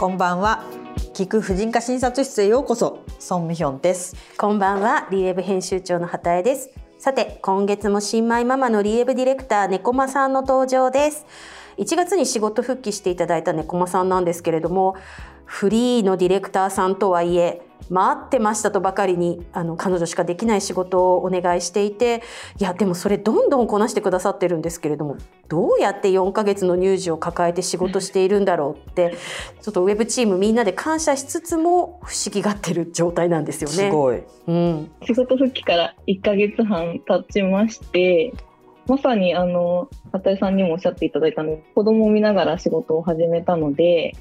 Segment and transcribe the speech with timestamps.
[0.00, 0.64] こんばんは。
[1.12, 3.04] 聞く婦人科診察室へようこそ。
[3.18, 4.16] ソンミヒョンです。
[4.38, 5.06] こんばんは。
[5.10, 6.70] リエブ編集長の畑江です。
[6.96, 11.26] さて今月も新米ママのリエブディレクター猫間さんの登場です。
[11.76, 14.96] 1月に仕事復帰していただいた猫間さんなんですけれども
[15.50, 22.22] フリーのディレクターさんとはいえ待ってましたとばかりにあの彼女しかできない仕事をお願いしていて
[22.60, 25.16] いやでもそれどんどんこなしてくださってるんですけれども
[25.48, 29.16] どうやって4ヶ月の乳児を抱えて仕事しているんだろうって
[29.60, 33.76] ちょっとウェブチームみんなで感謝しつつも不思議がってる状態なんですよね。
[33.76, 38.32] すごい、うん、仕事復帰から1ヶ月半経ちまして
[38.86, 44.14] まさにあの畑井さんにもおっしゃっていただいたの子供を見ながら仕事を始めたので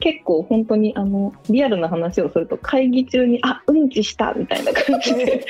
[0.00, 5.46] 結構本当にあのリアルな話をすると会議中に「あうんちした」みたいな感じで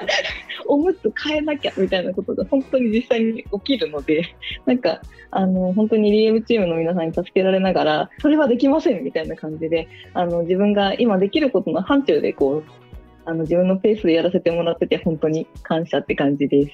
[0.66, 4.24] おむつ変えなきゃみたいなことが本当に実際に起きるので
[4.66, 12.70] なんかあの本当にリエムチームの皆さんに助けられながらそれはできませんみたいな感じであの自分が今できることの範疇でこう
[13.24, 16.72] あの自分のペースでやらせてもらってて本当に感謝って感じです。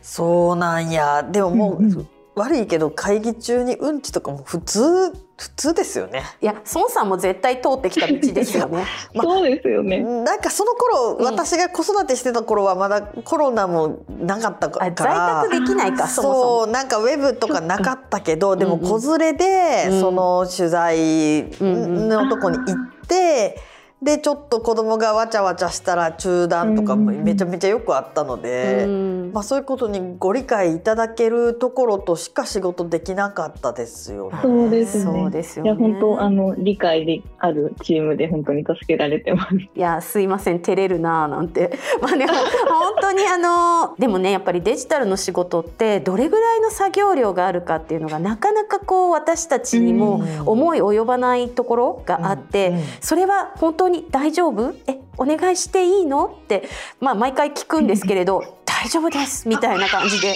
[0.00, 6.22] そうなんやでももう、うんうん悪いけど会議中にうんちとかも普通普通ですよね。
[6.40, 8.84] いや、孫さんも絶対通ってきた道ですよね。
[9.14, 10.00] まあ、そうですよね。
[10.00, 14.92] なんかその頃、うん、私が子育てしてた頃はまだコロナもなかったから。
[14.92, 15.06] 在
[15.50, 16.06] 宅できないか。
[16.06, 23.56] そそうなんかウェブとかなかったけど、でも子連れでその取材のとこに行って。
[23.68, 23.73] うん
[24.04, 34.38] でちょっと子供がわちゃわちゃしたら中断とかもめちゃめちゃよくあったので、うん、まあ、そういうことにご理解いただけるところとしか仕事できなかったですよね。
[34.42, 35.04] そうですね。
[35.04, 39.56] そうですよ、ね、いや本当あの理解であるチームで本当に助けられてます。
[39.56, 42.32] いやすいません照れるなーなんて まあでも
[42.68, 54.74] 本当にあのでもねやっぱりデジタルの仕事ってどれぐらいの作業量があるかっていうのがなかなかこう私たちにも思い及ばないところがあって、それは本当にに大丈夫？
[54.86, 56.26] えお願いしていいの？
[56.44, 56.68] って、
[57.00, 60.34] まあ、毎回聞くんですけれど大丈夫ですみたいな感じで。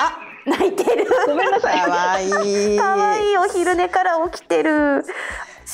[0.00, 0.18] あ
[0.48, 1.06] 泣いてる。
[1.26, 1.80] ごめんなさい。
[1.82, 2.74] かわい。
[2.74, 3.36] いかわいい。
[3.36, 5.04] お昼寝から起きてる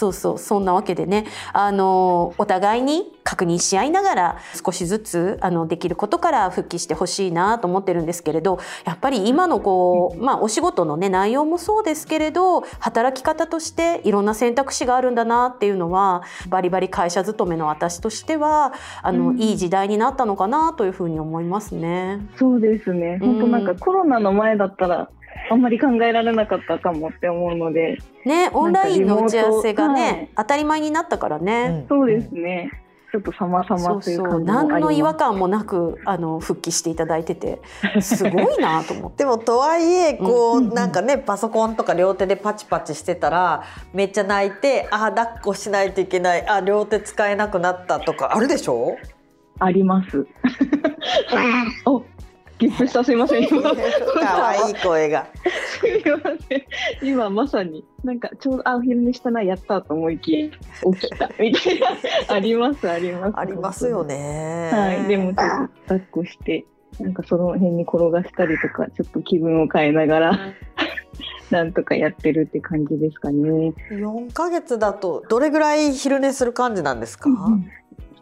[0.02, 1.26] そうそうそんなわけでね。
[1.52, 22.26] あのお互いに確認し合いながら少しずつあのできることから復帰してほしいなと思ってるんですけれどやっぱり今のこう、まあ、お仕事のね内容もそうですけれど働き方としていろんな選択肢があるんだなっていうのはバリバリ会社勤めの私としてはあの、うん、いい時代になったのかなというふうに思いますね。
[22.36, 23.18] そうですね。
[23.20, 25.08] 本当なんかコロナの前だったら
[25.52, 27.98] あんまり考えられなかったかもって思うので。
[28.24, 32.70] ねオンラインの打ち合わせがね、はい、当たり前になったからね、うん、そうですね。
[33.12, 37.60] ちょっと様々という感何の違和感もなくあの復帰していただいてて
[38.00, 39.24] すごいなと思って。
[39.24, 48.96] でもとはいえこう、うん、なんかねパソコンとか両手でパチパチしてたらめっちゃ泣いてあ抱っこしないといけないあ両手使えなくなったとかあるでしょ？
[49.58, 50.26] あります。
[51.84, 52.02] お
[52.62, 53.48] ギップしたすいません。
[53.48, 53.60] 今
[54.14, 55.26] 可愛い声が。
[55.34, 56.18] すみま
[56.48, 56.62] せん。
[57.02, 61.86] 今まさになんかちょうどあお昼寝したなやったと思いき起きたみたいな。
[62.28, 63.34] ありますあります。
[63.36, 64.70] ありますよね。
[64.72, 65.08] はい。
[65.08, 66.64] でもちょっと抱っこして
[67.00, 70.38] なんかその辺に転がしたりとかちょっと気分を変えながら
[71.50, 73.74] なんとかやってるって感じですかね。
[73.90, 77.66] 4ヶ月だとどれぐらい昼寝する感じなんですか、うん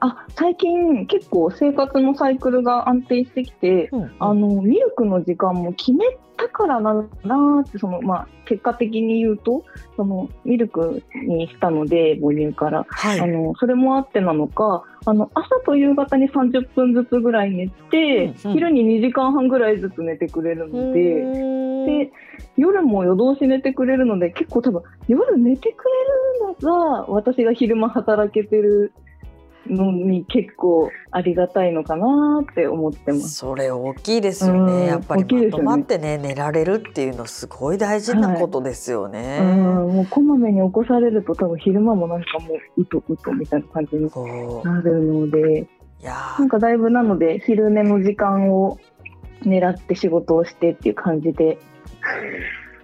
[0.01, 6.05] あ最近結構生活のサイクルが安定してきて、うんうん、あのミルクの時間も決め
[6.39, 9.63] たからななってその、まあ、結果的に言うと
[9.97, 22.13] そのミルクにしたので母乳から、はい、あのそれもあってなのかあの朝と夕方に30分ずつぐらい寝て、うんうん、昼に2時間半ぐらいずつ寝てくれるのでで
[22.57, 25.85] 夜も夜通し寝てくれるので結構多分夜寝てく
[26.41, 28.93] れるのが私が昼間働けてる
[29.69, 33.31] のに結構ありがたいのかなって思ってます。
[33.35, 34.87] それ大きいですよね。
[34.87, 39.39] やっぱりまとまってね、ね、寝られるっていうのすごい大事なことですよね。
[39.39, 44.11] はい、もうこまめに起こされると多分昼間もなんかもううとうとみたいな感じに
[44.65, 45.69] なるので、
[46.01, 48.79] いやなんかだいぶなので昼寝の時間を
[49.43, 51.59] 狙って仕事をしてっていう感じで。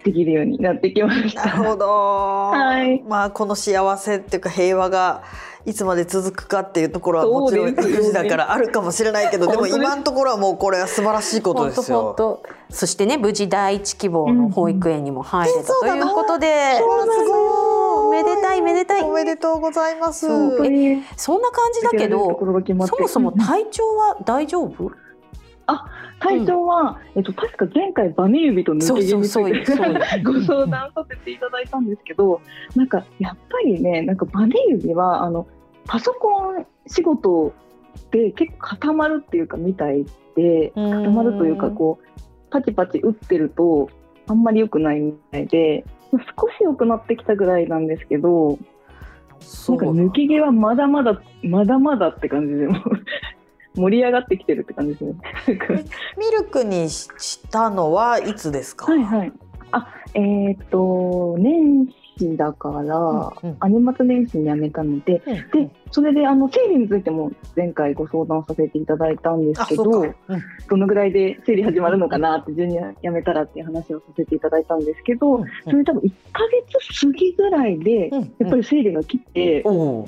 [0.07, 1.47] できるようになってきました。
[1.47, 1.87] なるほど。
[1.89, 3.03] はい。
[3.03, 5.25] まあこの幸せっていうか平和が
[5.65, 12.15] いつまで続くかっていうところはもちろん育児だからあるかもしれないけどでも今のところはもうこれは素晴らしいことですよ。
[12.71, 16.81] そしてね無事第一希望の保育園にも入れた、ということで。
[18.13, 20.27] めでたいめでたいおめでとうございます。
[20.27, 20.49] そん
[21.43, 22.39] な感じだけど
[22.87, 24.93] そもそも体調は大丈夫？
[25.67, 25.85] あ
[26.21, 32.41] 体調は、えっと、確か前回バネ指と抜け毛についてご相談させていただいたんですけど
[32.75, 35.47] なんかやっぱりねなんかバネ指はあの
[35.87, 37.53] パソコン仕事
[38.11, 43.91] で結構固まるっていうかみたいで固まるというかこうパチパチ打ってると
[44.27, 48.59] あんまり良くないみたいで少し良くなってきたぐらいなんですけど
[49.69, 52.67] なんか抜け毛はまだまだまだまだって感じで
[53.77, 55.15] 盛り上がってきてるって感じですね。
[56.19, 58.87] ミルクにしたのはいつですか？
[58.87, 59.33] はいはい。
[59.73, 61.87] あ、えっ、と年
[62.19, 70.15] 始だから、うんうん、年末年始に辞めたので、うんうん、でそれであの生理についても前回ご相談させていただいたんですけど、うん、
[70.69, 79.63] どのぐらいで生理始まるのかなって順に辞めたらっていう話をさせていただいたんですけど、うんうん、それ多分1か月過ぎぐらいで、やっぱり生理が来て。
[79.63, 80.05] うん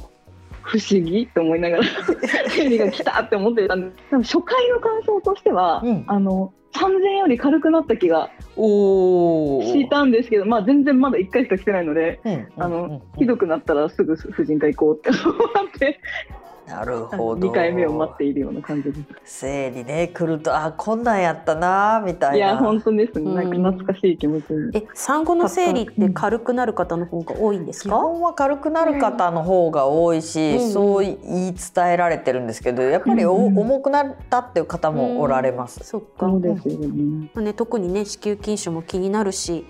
[0.69, 1.83] 不思議と思いながら
[2.49, 12.21] 生理が来たって思ってたんです初回の感想としては、うん、あの3000より軽くなった気がしたんですけど、まあ、全然まだ1回しか来てないので、
[12.59, 15.99] あのひどくなったらすぐ婦人科行こうって思って
[16.69, 17.49] なるほど。
[17.49, 19.05] 2回目を待っているような感じです。
[19.25, 22.37] 生理ね来るとあこんなんやったなみたいな。
[22.37, 23.35] いや本当ですね。
[23.35, 24.71] なんか懐かしい気持ちに。
[24.75, 27.89] え産後の生理って軽くなる方の方が多いんですか？
[27.89, 35.81] 基本は軽くなる方の方が多いし、うん、そう言い伝えられてるんですけど、やっぱりお、うん、重くなったっていう方もおられます。
[35.81, 36.27] うん、そっか。
[36.27, 37.31] そうですよね。
[37.37, 39.67] ね特にね子宮筋腫も気になるし。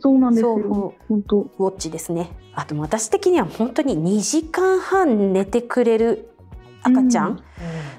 [0.00, 0.94] そうなんですよ。
[1.08, 1.40] 本当。
[1.40, 2.30] ウォッチですね。
[2.54, 6.27] あと私的には本当に2時間半寝てくれる
[6.82, 7.38] 赤ちゃん、うん、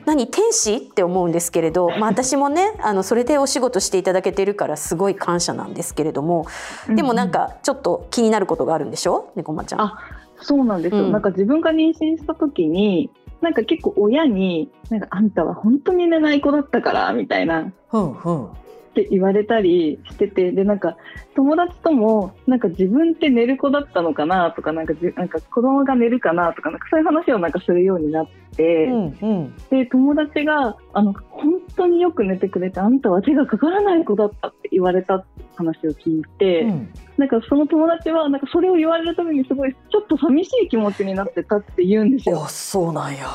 [0.05, 0.75] 何天使？
[0.75, 6.45] って思うんですけれど、 まあ、私もねあのそれでお仕事していただけてるからすごい感謝なんですけれども
[6.87, 9.31] でもなんかちょっと気になることがあるんでしょ？
[9.35, 9.81] 猫まちゃん。
[9.81, 9.99] あ
[10.41, 13.09] そうなんですよ、うん、なんか自分が妊娠した時に
[13.41, 18.47] なんか結構親になんかあんたは本当に寝ない子だったからみたいな、うんうん、
[18.89, 20.97] って言われたりしててでなんか
[21.36, 42.45] 友達ともなんか自分って寝る子だったのかなとかなんかじなんか子供が寝るかなとかなんかそういう話をなんかするようになって、うんうん、で友達があの本当によく寝てくれてあんたは手がかからない子だったって言われたって話を聞いて、うん、なんかその友達はなんかそれを言われるためにすごいちょっと寂しい気持ちになってたって言うんですよ。
[42.47, 43.27] そうなんや。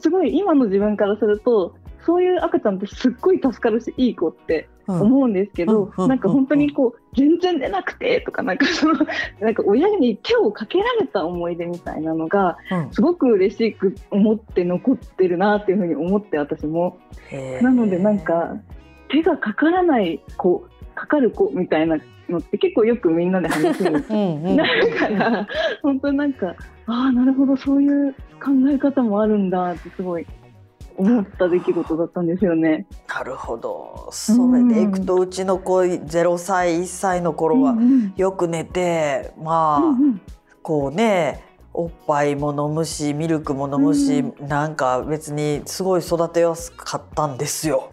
[0.00, 1.74] すごい今の自分からすると
[2.06, 8.94] そういう赤ちゃんってすっごい助かるしいい子って思うんですけど、うん、なんか本当にこう全然出なくてとかなんかその
[9.40, 12.56] なんか親に手をかけられた思い出みたいなのが
[12.92, 16.98] すごく嬉しく思って残ってるなっていうふうに思って私も。
[17.60, 18.56] なのでなんか
[19.08, 20.64] 手がかからない子
[20.94, 21.98] かかる子みたいな
[22.28, 25.48] のって結構よくみんなで話になる から
[25.82, 26.54] 本当なんか
[26.86, 28.12] ああなるほどそういう
[28.42, 30.26] 考え方もあるんだってすごい
[30.96, 32.86] 思った出来事だったんですよね。
[33.08, 34.08] なるほど。
[34.12, 37.76] それでいくとうちの子0歳1歳の頃は
[38.16, 39.82] よく寝て、まあ、
[40.62, 47.90] こうねおっぱいも飲むしミルクも飲むし、なんか別にすごい育てやすかったんですよ。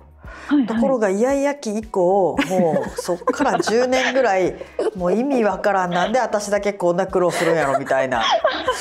[0.67, 4.55] ところがイヤイヤ期以降もうそっから10年ぐらい
[4.95, 5.91] もう意味わからん。
[5.91, 8.23] なんで私だけこんな苦労するんやろみたいな。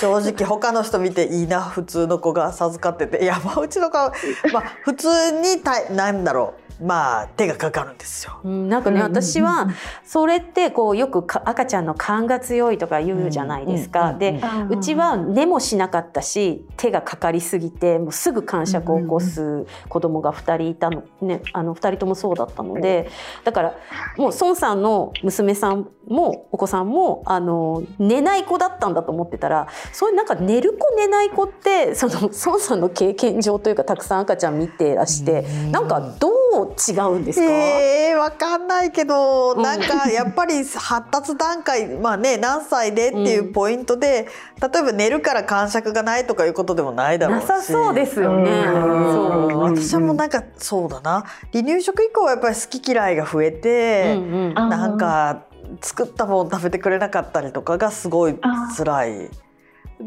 [0.01, 3.23] 正直他の人見ていいな普通の子が授かってて。
[3.25, 4.13] いやまあうちの子は、
[4.53, 8.41] まあ、普通にたなんだろうまあ手がかかるんですよ。
[8.45, 9.69] うん、なんかね、私は
[10.05, 14.15] それってこうよく赤ちゃんの勘が強いとか言うじゃないですか。
[14.15, 14.41] で、
[14.71, 23.11] うちは寝もしなかったし手がかかりすぎてもうすぐ感触を起こす子供が2人いたのねあの2人ともそうだったので
[23.45, 23.75] だから
[24.17, 37.45] もう孫さんの娘さんもお子さんもあの寝ない子だったんだと思ってたらそういうなんか寝る子寝ない子ってその孫さんの経験上というかたくさん赤ちゃん見てらして、なんかどう違うんですか？
[37.47, 44.29] えー、わかんないけど、なんかやっぱり発達段階まあね何歳でっていうポイントで、
[44.63, 47.49] うん、例えば寝るから感触がないとかいうことでもないだろうし。
[47.49, 48.51] なさそうですよね。
[48.65, 49.21] そ
[49.55, 49.59] う。
[49.59, 51.25] 私もなんかそうだな。
[51.53, 55.45] 離乳食以降はやっぱり好き嫌いが増えて、うんうん、なんか
[55.81, 58.39] 作ったもの食べてくれなかったりとかがすごい
[58.77, 59.31] 辛い。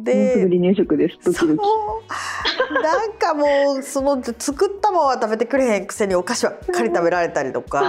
[0.04, 7.84] で離乳食です なんかもうその作ったものは食べてくれへんくせにお菓子ばっかり食べられたりとか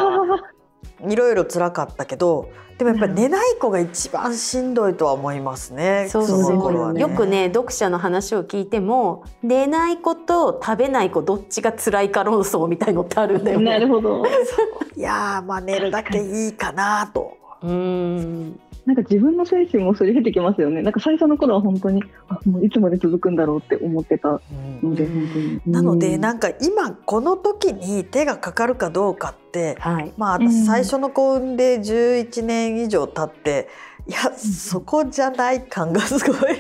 [1.07, 6.09] いろいろ辛かったけどでもやっぱり寝ない子が一番しんどいとは思いますね。
[6.11, 13.65] そうそうね、よくね読者の話を聞いても寝ない子と食べない子どっちが辛いか論争みたいのってあるんだよね。
[13.65, 14.27] なるほど。
[14.95, 17.39] いやまあ寝るだけいいかなと。
[17.67, 18.61] うん。
[18.87, 20.81] なんか自分の精神もすり減ってきますよね。
[20.81, 24.41] なんか最初の頃は本当にあもういつまで続くんだろうって思ってた
[24.81, 25.61] ので、本当に。
[25.67, 26.21] なのでうん。
[26.21, 30.13] なんか今この時に手がかかるかどうかってはい。
[30.17, 30.49] まあうん。
[30.49, 33.69] 私最初の子産んで11年以上経って
[34.07, 36.57] いやそこじゃない感がすごい。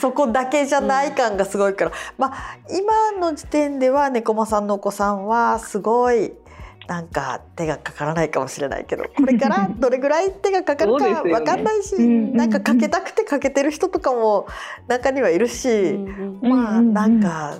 [0.00, 6.32] そこだけじゃない感がすごいから、まあ今の時点では猫間さんのお子さんはすごい
[6.86, 14.46] なんか手がかからないかもしれないけどこれから どれぐらい手がかかるかそうですよねわかんないし、うんなんかかけたくてかけてる人とかも
[14.88, 15.68] 中にはいるし。
[15.70, 17.54] うんうんまあうんうんなんか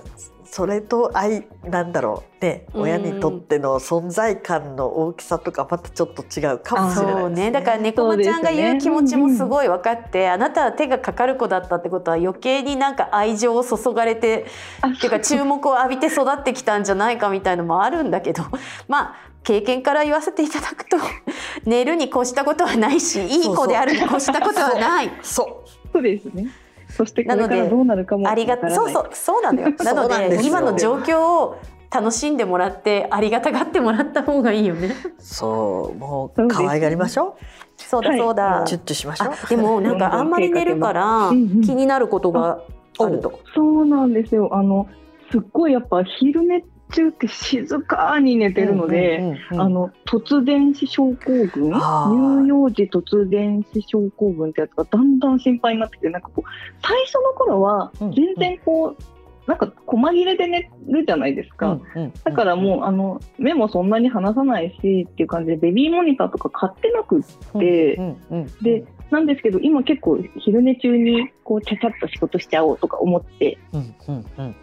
[0.55, 7.21] それと愛なんだろうねうん親にとっての存在感の大きさとかまたちょっと違うかもしれないですね。
[7.23, 14.45] そうねだから猫間ちゃんが言う気持ちもすごい分かって、あなたは手がかかる子だったってことは余計になんか愛情を注がれて
[14.79, 18.43] あっていうか注目を浴びて育ってきたんじゃないかみたいのもあるんだけど
[18.87, 20.95] まあ経験から言わせていただくと
[21.65, 25.11] 寝るに越したことはないしいい子であるに越したことはない。
[25.21, 26.47] そうそうですね。
[26.95, 29.73] そしてこれからどうなるかもありがわからないそうそうそうなのよ。
[29.83, 31.57] なので今の状況を
[31.91, 34.91] 楽しんでもらってありがたがってもらった方がいいよね。
[35.19, 37.37] そうもそう可愛がりましょ
[37.77, 38.43] そうだそうだ。
[38.43, 42.61] はいうチュッチュしましょうあでもなんかあんまり寝るから気になることが
[42.97, 43.39] あると。
[43.53, 44.49] そうなんですよ。
[44.53, 44.87] あの
[45.31, 46.63] すっごいやっぱ昼寝
[46.95, 49.17] 中って静かに寝てるので。
[49.17, 51.15] うんうんうんあの突然死症候
[51.47, 51.71] 群？
[51.71, 56.49] 乳幼児突然死症候群ってやつがだんだん心配になってきてなんかこう
[56.81, 59.03] 最初の頃はうん全然こう、
[59.47, 68.45] なんか細切れで寝るじゃないですか、うんうんだからもうあの目もそんなに離さないしっていう感じでベビーモニターとか買ってなくって、うんうん。
[68.61, 73.81] でなんですけど今結構昼寝中にこうちゃちゃっと仕事しちゃおうとか思ってる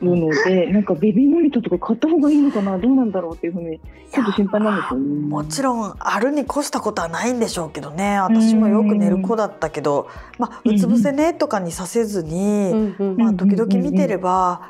[0.02, 3.80] ので、なんかベビーモニターとか買った方がいいのかなどうなんだろうっていうふうに
[4.12, 5.28] ちょっと心配なんですよね。
[5.28, 8.18] もちろんあるに越したことはないんでしょうけどね。
[8.18, 10.08] 私もよく寝る子だったけど、
[10.38, 14.68] まあ、うつ伏せ寝とかにさせずに、まあ、時々見てれば、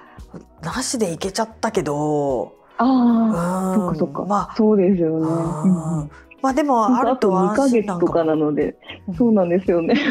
[0.62, 3.75] なしでいけちゃったけど、ああ、うん。
[3.75, 4.25] そっかそっか。
[4.25, 5.19] まあそうですよ
[6.05, 6.11] ね。
[6.43, 8.77] うんうんまあでもあると2ヶ安心月とかなので、
[9.09, 9.95] うんそうなんですよね。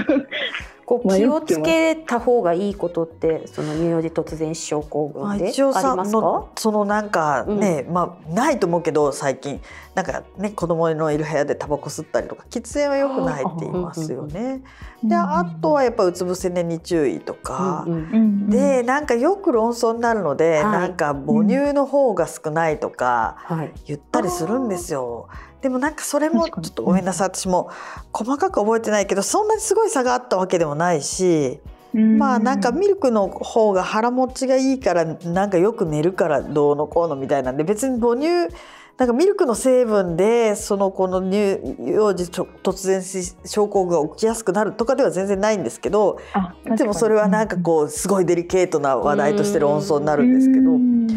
[0.92, 6.20] こう気をつけた方がいいことってその乳幼児突然死症候まあ、群であり一応さますか？
[6.20, 6.50] の？
[6.58, 9.62] そのなんかね、まあないと思うけど最近
[9.96, 14.64] なんかね子供のいる部屋でタバコ吸ったりとか喫煙は良くないって言いますよね。
[15.02, 17.86] であとはやっぱうつ伏せ寝に注意とか。
[17.88, 23.72] うんうんうんでなんかよく論争になるので、はいなんか母乳の方が少ないとかはい。
[23.86, 25.30] 言ったりするんですよ。
[25.62, 27.28] でもなんかそれもちょっとごめんなさい。
[27.28, 27.70] 私も
[28.12, 31.60] 細かく覚えてないけどそんなにすごい差があったわけでもないし、
[31.94, 32.18] うん。
[32.18, 38.54] まあなんかミルクの方が腹持ちがいいからなんかよく寝るからどうのこうのみたいなんで別に母乳
[38.98, 41.60] なんかミルクの成分でそのこの乳
[41.92, 51.08] 幼児突然死症候群が起きやすくなるとかでは全然ないんですけどあでもそれはなんかこうすごいデリケートな話題として論争になるんですけどうん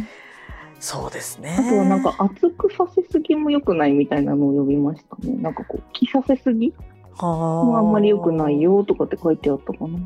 [0.84, 1.56] そうですね。
[1.58, 5.34] あとはなんか熱くさせすぎも良くないみたいなのを読みましたね。
[5.40, 6.74] なんかこう着させすぎ
[7.18, 9.98] もあんまり良くないよとかって書いてあったかな。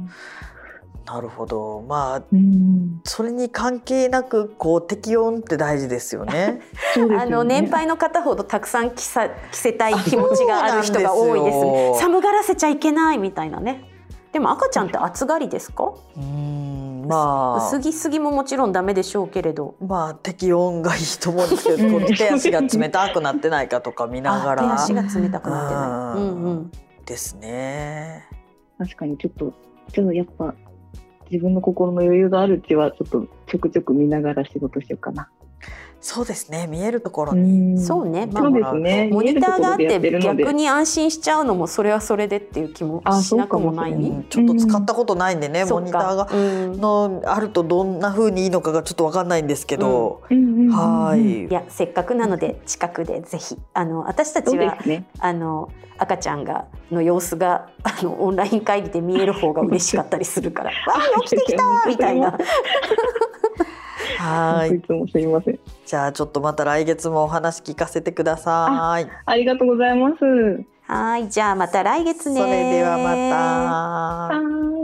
[1.05, 6.61] なるほどまあうん、それに関係なくこう適温って大事ですよね。
[6.97, 13.83] ねあの年配の方ほどたくさん着さ着せたい気持ちがある人が多いですそうなんですよ寒がらせちゃいけないみたいなね。
[14.33, 15.93] でも赤ちゃんって暑がりですか？
[16.17, 16.78] うん
[17.09, 19.77] まあ薄着すぎももちろんダメでしょうけれど。
[19.81, 26.25] まあ適温がいいと思うんですけど、手足が冷たくなってないかとか見なが あ手ら足が冷たくなってない。
[26.25, 26.73] ううんんうん。
[27.05, 28.27] ですね。
[28.79, 29.53] 確かにちょっと
[29.93, 30.55] ちょっとやっぱ
[31.31, 35.29] 自分の心の余裕があるうちはちょっとちょくちょく見ながら仕事しようかな。
[36.01, 36.69] そうですね。
[36.69, 37.35] 見えるところ。
[37.35, 37.75] に。
[37.75, 37.79] ん。
[37.79, 38.27] そうね。
[38.27, 39.09] まあそうですね。
[39.13, 43.93] モニターがあって逆に安心しちゃうのもそれはそれでっていう気もあしなくもない。
[43.93, 44.19] そうかもしれない。
[44.19, 44.25] うん。
[44.25, 46.29] ちょっと使ったことないんでね、そっかモニターが。
[46.33, 46.37] う
[46.77, 46.81] ん。
[46.81, 50.37] のあるとどんな風にいいのかがちょっとわかんないんですけど、うん。
[50.37, 51.47] うんうんうんはい。
[51.47, 55.05] いやせっかくなので近くでぜひあの私たちはね。
[55.19, 62.39] あの赤ちゃんがの様子が あのオンライン会議で見える方が嬉しかったりするから「わあ起きてきた!」みたいな。
[64.19, 65.59] はいいつもすいません。
[65.87, 69.07] じゃあちょっとまた来月もお話聞かせてください。
[69.27, 70.65] ありがとうございます。
[70.87, 72.41] はいじゃあまた来月ね。
[72.41, 74.78] それではまた。